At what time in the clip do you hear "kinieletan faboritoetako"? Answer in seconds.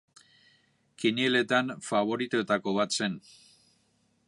1.03-2.75